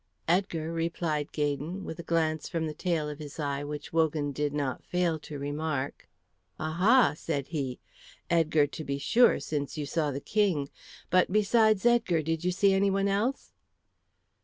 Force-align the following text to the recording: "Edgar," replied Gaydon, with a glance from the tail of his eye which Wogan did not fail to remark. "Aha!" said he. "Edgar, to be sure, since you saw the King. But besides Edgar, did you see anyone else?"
"Edgar," 0.27 0.73
replied 0.73 1.31
Gaydon, 1.31 1.83
with 1.85 1.99
a 1.99 2.01
glance 2.01 2.49
from 2.49 2.65
the 2.65 2.73
tail 2.73 3.07
of 3.07 3.19
his 3.19 3.39
eye 3.39 3.63
which 3.63 3.93
Wogan 3.93 4.31
did 4.31 4.51
not 4.51 4.83
fail 4.83 5.19
to 5.19 5.37
remark. 5.37 6.09
"Aha!" 6.59 7.13
said 7.15 7.49
he. 7.49 7.79
"Edgar, 8.27 8.65
to 8.65 8.83
be 8.83 8.97
sure, 8.97 9.39
since 9.39 9.77
you 9.77 9.85
saw 9.85 10.09
the 10.09 10.19
King. 10.19 10.69
But 11.11 11.31
besides 11.31 11.85
Edgar, 11.85 12.23
did 12.23 12.43
you 12.43 12.51
see 12.51 12.73
anyone 12.73 13.07
else?" 13.07 13.51